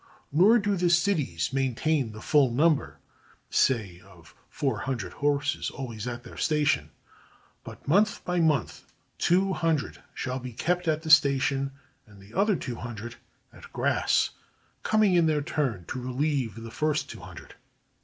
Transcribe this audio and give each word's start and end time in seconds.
Nor 0.31 0.57
do 0.57 0.75
the 0.75 0.89
cities 0.89 1.53
maintain 1.53 2.11
the 2.11 2.23
full 2.23 2.49
number, 2.49 2.97
say 3.51 3.99
of 4.03 4.33
four 4.49 4.79
hundred 4.79 5.13
horses, 5.13 5.69
always 5.69 6.07
at 6.07 6.23
their 6.23 6.37
station, 6.37 6.89
but 7.63 7.87
month 7.87 8.25
by 8.25 8.39
month 8.39 8.91
two 9.19 9.53
hundred 9.53 10.01
shall 10.15 10.39
be 10.39 10.53
kept 10.53 10.87
at 10.87 11.03
the 11.03 11.11
station, 11.11 11.69
and 12.07 12.15
ii6 12.15 12.15
HOW 12.15 12.15
THE 12.15 12.15
KHAN 12.15 12.17
SENT 12.17 12.17
HIS 12.17 12.17
MESSAGES 12.17 12.33
the 12.33 12.41
other 12.41 12.55
two 12.55 12.75
hundred 12.77 13.15
at 13.65 13.71
grass, 13.73 14.29
coming 14.81 15.13
in 15.13 15.27
their 15.27 15.43
turn 15.43 15.85
to 15.89 16.01
relieve 16.01 16.55
the 16.55 16.71
first 16.71 17.07
two 17.07 17.19
hundred. 17.19 17.53